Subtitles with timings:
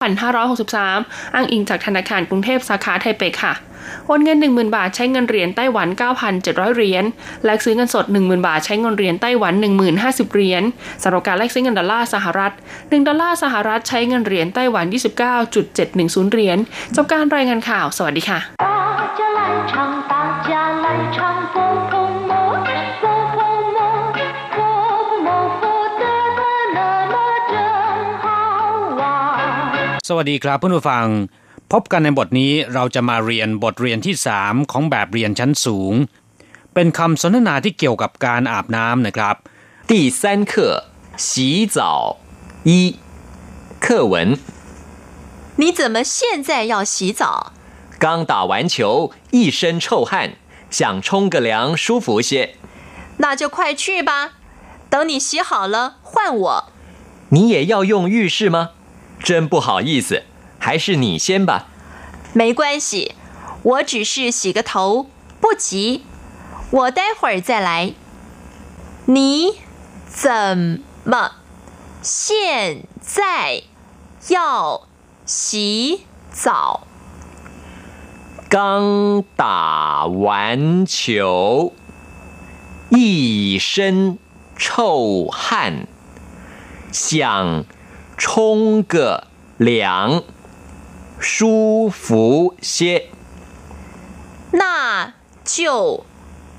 [0.00, 3.54] 2563 อ้างอิงจากธนาคารกรุงเทพสาขาไทเปค่ะ
[4.06, 5.88] โอนเงิน 10,000 บาทใช้เงินเหรียญไต้หวัน
[6.32, 7.04] 9,700 เหรียญ
[7.44, 9.54] แลกซื้อเงินสด 10,000 บาทใช้เงินเหรียญไต้หวัน
[9.94, 10.62] 10,050 เหรียญ
[11.02, 14.86] สำหรับการแลกซื้อเงินดอลลาร์สหรัฐ 1 ดอลลาร์สหรัฐใช้เงินเหรียญไต้หวัน
[15.54, 16.58] 29.710 เหรียญ
[16.96, 18.38] จบการรายงานข่าว สวัสดีค่ะ
[30.09, 31.07] สวัสดีครับเพื่อนผู้ฟัง
[31.71, 35.93] พบกันในบทนี้เราจะมาเรียนบทเรียนที่สามของแบบเรียนชั้นสูง
[36.73, 39.35] เป็นคำสนทนาที่เกี่ยวกับการอาบน้ำนะครับ
[39.91, 40.21] 第三
[40.51, 40.53] 课
[41.25, 41.77] 洗澡
[42.69, 42.71] 一
[43.85, 44.15] 课文
[45.61, 46.15] 你怎么现
[46.47, 47.53] 在要洗澡
[48.03, 50.11] 刚打完球一身臭汗
[50.77, 52.31] 想冲个凉舒服些
[53.23, 54.11] 那就快去吧
[54.89, 56.45] 等你洗好了换我
[57.29, 58.71] 你也要用浴室吗
[59.22, 60.24] 真不好意思，
[60.58, 61.68] 还是你先吧。
[62.32, 63.14] 没关系，
[63.62, 65.08] 我只是洗个头，
[65.40, 66.04] 不急，
[66.70, 67.92] 我待会儿再来。
[69.06, 69.58] 你
[70.06, 71.32] 怎么
[72.00, 73.62] 现在
[74.28, 74.86] 要
[75.26, 76.86] 洗澡？
[78.48, 81.72] 刚打完球，
[82.90, 84.18] 一身
[84.56, 85.86] 臭汗，
[86.92, 87.64] 想。
[88.22, 90.22] 冲个凉，
[91.18, 93.06] 舒服些。
[94.52, 96.04] 那就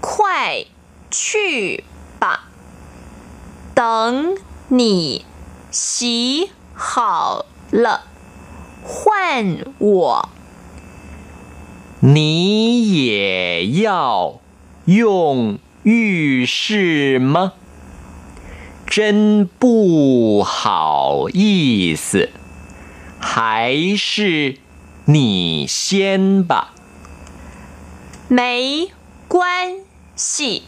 [0.00, 0.64] 快
[1.10, 1.84] 去
[2.18, 2.48] 吧。
[3.74, 5.26] 等你
[5.70, 8.06] 洗好了，
[8.82, 10.30] 换我。
[12.00, 14.40] 你也要
[14.86, 17.52] 用浴室吗？
[18.90, 22.28] 真不好意思，
[23.20, 24.56] 还是
[25.04, 26.74] 你先吧。
[28.26, 28.90] 没
[29.28, 29.76] 关
[30.16, 30.64] 系，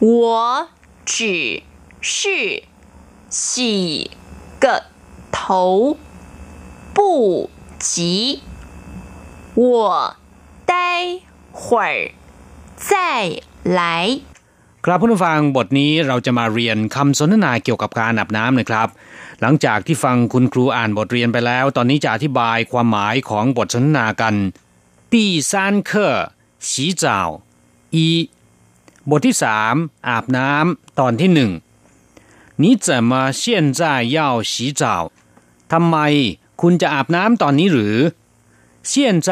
[0.00, 0.68] 我
[1.04, 1.62] 只
[2.00, 2.64] 是
[3.30, 4.10] 洗
[4.58, 4.86] 个
[5.30, 5.96] 头，
[6.92, 8.42] 不急。
[9.54, 10.16] 我
[10.64, 11.20] 待
[11.52, 12.10] 会儿
[12.74, 14.18] 再来。
[14.85, 18.87] ครับผู้ฟังบทนี้เราจะมาเรียนคำสนทนาเกี่ยวกับการอาบน้ำนะครับ
[19.41, 24.35] หลังจากที่ฟังคุณครูอ่านบทเรียนไปแล้ว ตอนนี้จะอธิบายความหมายของบทสนทนากัน
[25.11, 25.15] 第
[25.51, 25.53] 三
[25.89, 25.91] 课
[26.69, 26.69] 洗
[27.03, 27.05] 澡
[27.95, 27.97] 一
[29.09, 29.75] บทที่สาม
[30.09, 31.51] อาบน้ำตอนที่หนึ่ง
[32.61, 33.11] 你怎么
[33.41, 33.43] 现
[33.79, 33.81] 在
[34.15, 34.17] 要
[34.51, 34.83] 洗澡
[35.71, 35.97] ทำไม
[36.61, 37.95] คุณจะอาบน้ำตอนนี้หรือ
[38.91, 38.93] 现
[39.27, 39.29] 在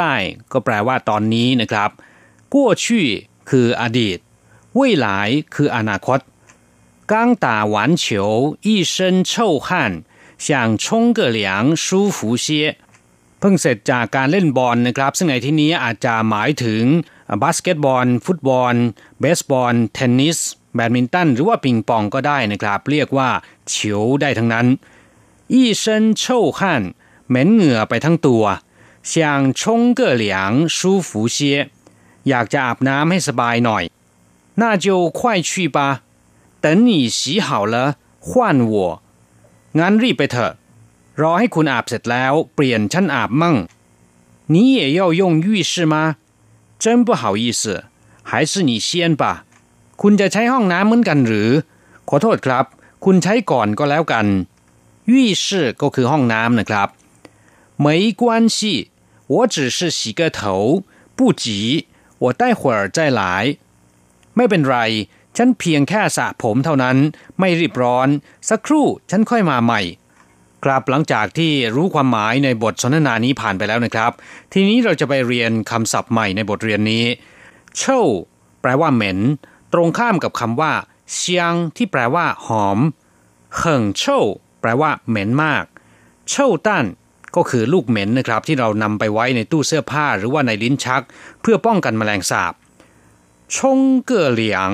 [0.52, 1.90] ก็แปลว่าตอนนี้นะครับ
[2.54, 2.86] 过去
[3.50, 4.18] คืออดีต
[4.78, 5.08] 未来
[5.54, 6.20] คืออนาคต
[7.12, 7.14] 刚
[7.46, 8.06] 打完球
[8.68, 9.34] 一身臭
[9.66, 9.68] 汗
[10.46, 12.48] 想冲个凉舒服些
[13.40, 16.84] เพิ่งเสร็จจากการเล่นบอลนะครับ ซึ่งในที่นี้อาจจะหมายถึง
[17.44, 18.74] บาสเกตบอล ฟุตบอล
[19.20, 20.38] เบสบอล เทนนิส
[20.76, 23.30] แบดมินตัน หรือว่าปิงปองก็ได้นะครับ เรียกว่า
[23.70, 24.68] เฉียวได้ทั้งนั้น
[25.54, 25.84] 一身
[26.22, 26.24] 臭
[26.58, 26.60] 汗
[27.30, 28.44] เหม็นเหงื่อไปทั้งตัว
[29.12, 29.14] 想
[29.60, 29.62] 冲
[30.00, 30.26] 个凉
[30.78, 31.38] 舒服些
[32.30, 33.84] อยากจะอาบน้ำให้สบายหน่อย
[34.62, 36.04] 那就快去吧。
[36.62, 37.76] 等你洗好了
[38.20, 39.02] 换我
[39.80, 40.54] งั้นรีบไปเถอะ
[41.22, 43.56] รอให้คุณอาบเสร็จแล้ว เปลี่ยนฉันอาบมั่ง
[44.54, 45.96] 你也要用浴室吗
[46.84, 47.62] 真不好意思
[48.30, 48.90] 还是你先
[49.22, 49.24] 吧
[50.02, 51.50] คุณจะใช้ห้องน้ำเหมือนกันหรือ
[52.10, 52.66] ขอโทษครับ
[53.06, 54.26] คุณใช้ก่อนก็แล้วกัน
[55.10, 55.46] 浴室
[55.82, 56.90] ก็คือห้องน้ำนะครับ
[57.86, 57.88] 没
[58.22, 58.24] 关
[58.56, 58.58] 系
[59.34, 60.40] 我只是洗个头
[61.18, 61.44] 不急
[62.24, 63.22] 我待会儿再来
[64.37, 64.79] ไม่เป็นไร
[65.37, 66.97] ฉันเพียงแค่สระผมเท่านั้น
[67.41, 68.09] ไม่รีบร้อน
[68.49, 69.81] สักครู่ฉันค่อยมาใหม่
[70.65, 74.13] ครับหลังจากที่รู้ความหมายในบทสนทนานี้ผ่านไปแล้วนะครับ
[74.53, 77.05] ทีนี้เราจะไปเรียนคำศัพท์ใหม่ในบทเรียนนี้
[77.79, 78.01] เช่า
[78.61, 79.19] แปลว่าเหม็น
[79.73, 80.73] ตรงข้ามกับคำว่า
[81.15, 82.79] เชียงที่แปลว่าหอม
[83.57, 84.21] เขิงเช่า
[84.61, 85.65] แปลว่าเหม็นมาก
[86.31, 86.85] เช่าต้น
[87.37, 91.03] ก็คือลูกเหม็นนะครับที่เรานำไปไว้ในตู้เสื้อผ้าหรือว่าในลิ้นชัก
[91.43, 92.53] เพื่อป้องกันแมลงสาบ
[93.57, 94.71] ชงเก่อเหลียง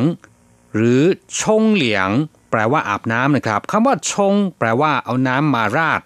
[0.75, 1.03] หรือ
[1.41, 2.09] ชงเหลียง
[2.51, 6.03] แปลว่าอาบน้ำนะครับคำว่าชง แปลว่าเอาน้ำมาราด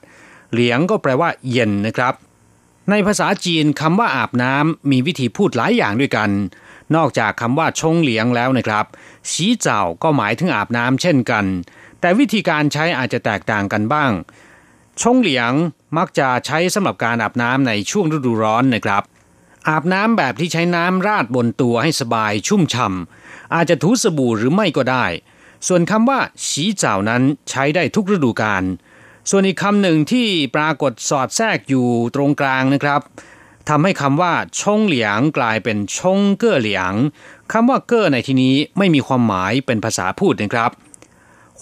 [0.52, 2.14] เหลียงก็แปลว่า เย็นนะครับ
[2.90, 6.30] ในภาษาจีนคำว่าอาบน้ำมีวิธีพูดหลายอย่างด้วยกัน
[6.96, 8.86] นอกจากคำว่าชงเหลียงแล้วนะครับ
[9.32, 11.44] สีเจ้าก็หมายถึงอาบน้ำเช่นกัน
[12.00, 14.10] แต่วิธีการใช้อาจจะแตกต่างกันบ้าง
[15.02, 15.52] ชงเหลียง
[15.96, 19.02] มักจะใช้สำหรับการอาบน้ำในช่วงฤดูร้อนนะครับ
[19.68, 25.06] อาบน้ำแบบที่ใช้น้ำราดบนตัวให้สบายชุ่มฉ่ำอาจจะถูสบู่หรือไม่ก็ได้
[25.66, 28.64] ส่วนคำว่าสีเจ้านั้นใช้ได้ทุกฤดูกาล
[29.30, 30.26] ส่วนอีกคำหนึ่งที่
[30.56, 33.00] ปรากฏสอดแทรกอยู่ตรงกลางนะครับ
[33.68, 36.92] ทำให้คำว่าชงเหลียงกลายเป็นชงเก้อเหลียง
[37.52, 40.70] คำว่าเก้อในที่นี้ไม่มีความหมายเป็นภาษาพูดนะครับ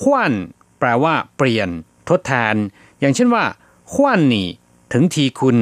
[0.01, 0.33] ขวัญ
[0.79, 1.69] แปลว่าเปลี่ยน
[2.09, 2.55] ทดแทน
[3.01, 3.45] อย่างเช่นว่า
[3.93, 4.49] ขวัญนี่
[4.93, 5.57] ถึงทีคุณ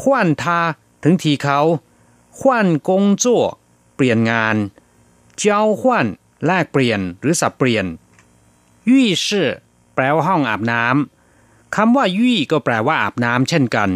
[0.00, 0.60] ขวัญทา
[1.06, 1.60] ถึงทีเขา
[2.38, 3.44] ขวัญกงจั่ว
[3.94, 4.56] เปลี่ยนงาน
[5.38, 6.06] เจ้าขวัญ
[6.46, 7.86] แลกเปลี่ยนหรือสับเปลี่ยน
[8.90, 9.48] ยี่ชื่อ
[9.94, 13.90] แปลว่าห้องอาบน้ำคำว่ายี่ก็แปลว่าอาบน้ำเช่นกัน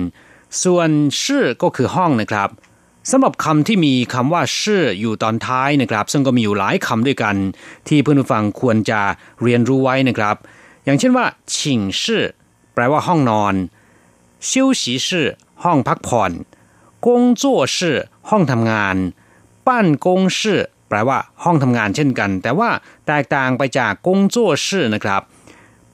[0.62, 0.88] ส่วน
[1.22, 2.50] ชื่อก็คือห้องนะครับ
[3.10, 7.36] สำหรับคำที่มีคำว่าชื่ออยู่ตอนท้ายนะครับ ซึ่งก็มีอยู่หลายคำด้วยกัน
[7.88, 9.00] ที่เพื่อนผู้ฟังควรจะ
[9.42, 10.36] เรียนรู้ไว้นะครับ
[10.84, 11.26] อย่างเช่นว่า
[11.56, 12.24] ชิงชื่อ
[12.74, 13.54] แปลว่าห้องนอน
[14.48, 15.28] ชิวฉีชื่อ
[15.64, 16.32] ห้องพักผ่อน
[17.06, 17.98] กงจั่วชื่อ
[18.30, 18.96] ห้องทำงาน
[19.66, 22.70] ปั้นกงชื่อแปลว่าห้องทำงานเช่นกัน แต่ว่า
[23.06, 25.22] แตกต่างไปจากกงจั่วชื่อนะครับ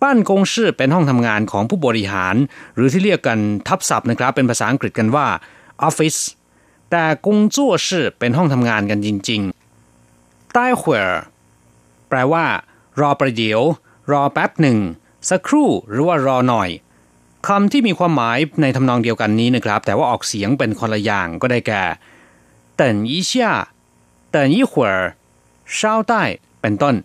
[0.03, 2.35] บ้านกงชื่อเป็นห้องทำงานของผู้บริหาร
[2.75, 5.27] หรือที่เรียกกันทับศัพท์นะครับ เป็นภาษาอังกฤษกันว่า
[5.89, 6.21] office
[6.91, 10.99] แต่กงจั่วชื่อเป็นห้องทำงานกันจริงๆใต้หว
[12.09, 12.45] แปลว่า
[13.01, 13.61] รอประเดี๋ยว
[14.13, 14.79] รอแป๊บหนึ่ง
[15.31, 16.69] สักครู่หรือว่ารอหน่อย
[17.48, 21.84] คำที่มีความหมายในทำนองเดียวกันนี้นะครับ แต่ว่าออกเสียงเป็นคนละอย่างก็ได้แก่
[22.80, 23.32] 等一下
[24.36, 24.94] 等一会儿
[25.78, 25.80] 稍
[26.12, 26.14] 待
[26.62, 26.96] เป็นต้น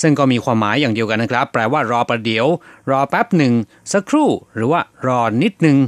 [0.00, 2.46] ซึ่งก็มีความหมายอย่างเดียวกันนะครับ แปลว่ารอประเดี๋ยว
[2.90, 3.52] รอแป๊บหนึ่ง
[3.92, 5.78] สักครู่ หรือว่ารอนิดหนึ่ง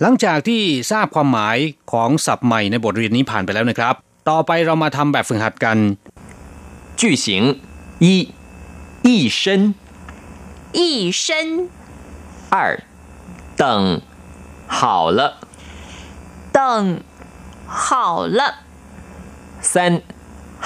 [0.00, 1.56] หลังจากที่ทราบความหมาย
[1.92, 3.94] ของศัพท์ใหม่ในบทเรียนนี้ผ่านไปแล้วนะครับ
[4.28, 5.78] ต่อไปเรามาทำแบบฝึกหัดกัน
[7.00, 7.26] 句型
[8.04, 8.06] 一
[9.06, 9.08] 一
[9.40, 9.74] 身
[10.78, 10.80] 一
[11.22, 11.24] 身
[12.54, 12.56] 二
[13.60, 14.00] 等
[14.78, 15.20] 好了
[16.56, 16.58] 等
[17.66, 18.40] 好了
[19.60, 20.02] 三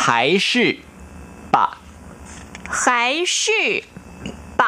[0.02, 0.78] 还是
[1.52, 1.56] 吧
[2.82, 3.84] 还是
[4.58, 4.62] 吧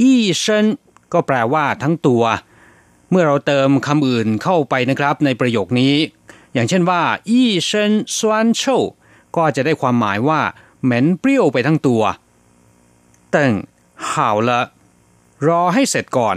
[0.00, 0.66] ยี่เชิน
[1.12, 2.22] ก็แปลว่าทั้งตัว
[3.10, 5.94] เมื่อเราเติมคำอื่นเข้าไปนะครับในประโยคนี้
[6.52, 8.62] อย่างเช่นว่าอี้เชินซวนโช
[9.36, 10.40] ก็จะได้ความหมายว่า
[10.84, 12.02] เหม็นเปรี้ยวไปทั้งตัว
[13.30, 13.52] เติ่ง
[14.12, 14.60] ห่าวละ
[15.46, 16.36] รอให้เสร็จก่อน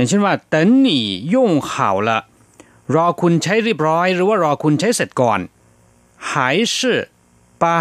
[0.00, 1.04] อย่างเช่นว่าเต๋นหนี่
[1.34, 2.18] ย่งเข่าละ
[2.94, 5.40] รอคุณใช้เรียบร้อย หรือว่ารอคุณใช้เสร็จก่อน
[6.32, 7.00] หายชื่อ
[7.62, 7.76] ปะ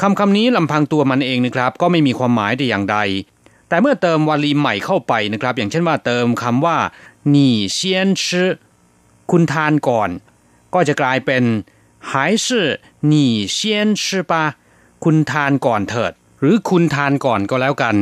[0.00, 2.98] คำคำนี้ลำพังตัวมันเองนะครับ ก็ไม่มีความหมายแต่อย่างใด
[3.68, 6.78] แต่เมื่อเติมวลีใหม่เข้าไปนะครับ อย่างเช่นว่าเติมคำว่า
[7.30, 8.24] หนี่เชียนช
[9.30, 10.10] คุณทานก่อน
[10.74, 11.42] ก็จะกลายเป็น
[12.12, 12.66] หายชื่อ
[13.06, 14.44] หนี่เซียนชปะ
[15.04, 17.96] คุณทานก่อนเถิด หรือคุณทานก่อนก็แล้วกัน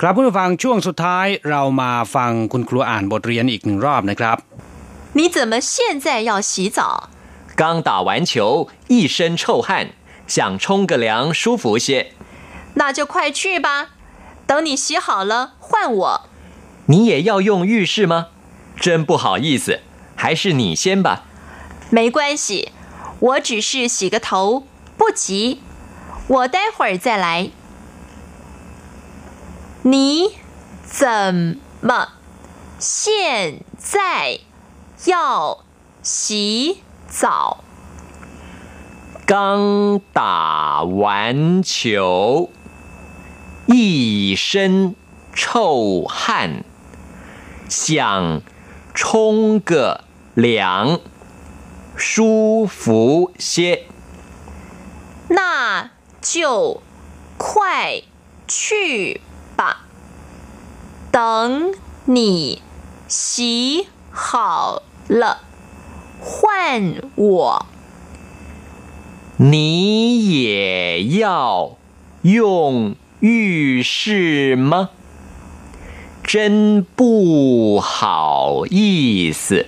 [0.00, 4.36] ครับผู้ฟังช่วงสุดท้ายเรามาฟังคุณครูอ่านบทเรียนอีกหนึ่งรอบนะครับ
[5.18, 5.74] 你怎么现
[6.04, 6.78] 在要洗澡
[7.60, 9.68] 刚打完球一身臭汗
[10.34, 11.06] 想冲个凉
[11.40, 11.88] 舒服些
[12.80, 13.68] 那就快去吧
[14.48, 16.02] 等你洗好了换我
[16.90, 18.14] 你也要用浴室吗？
[18.78, 19.80] 真不好意思，
[20.14, 21.24] 还是你先吧。
[21.90, 22.72] 没关系，
[23.18, 24.64] 我只是洗个头，
[24.98, 25.62] 不急，
[26.28, 27.50] 我待会儿再来。
[29.83, 30.37] 你
[30.83, 32.09] 怎么
[32.77, 34.39] 现在
[35.05, 35.63] 要
[36.03, 37.63] 洗澡？
[39.25, 42.51] 刚打完球，
[43.65, 44.95] 一身
[45.33, 46.63] 臭汗。
[47.67, 48.41] 想
[48.93, 50.03] 冲个
[50.35, 50.99] 凉，
[51.95, 53.87] 舒服些。
[55.29, 55.89] 那
[56.21, 56.83] 就
[57.37, 58.03] 快
[58.47, 59.21] 去
[59.55, 59.85] 吧。
[61.11, 61.73] 等
[62.05, 62.61] 你
[63.07, 65.43] 洗好了，
[66.19, 67.65] 换我。
[69.37, 71.77] 你也要
[72.21, 74.89] 用浴室吗？
[76.23, 79.65] 真不好意思，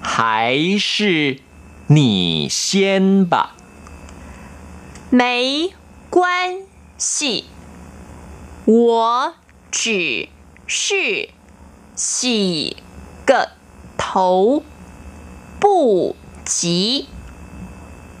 [0.00, 1.40] 还是
[1.88, 3.56] 你先吧。
[5.10, 5.74] 没
[6.08, 6.60] 关
[6.96, 7.44] 系，
[8.65, 9.33] 我
[9.71, 10.29] 只
[10.67, 11.29] 是
[11.95, 12.77] 洗
[13.25, 13.49] 个
[13.97, 14.63] 头，
[15.59, 16.15] 不
[16.45, 17.07] 急。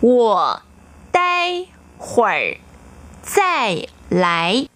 [0.01, 0.61] 我
[1.11, 1.19] 待
[1.97, 2.57] 会儿
[3.21, 4.67] 再来。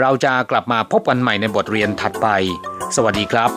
[0.00, 2.26] เราจะกลับมาพบกันใหม่ในบทเรียนถัดไป
[2.96, 3.50] สวัสดีครับ